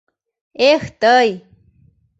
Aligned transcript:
—Эх 0.71 0.83
тый! 1.01 1.29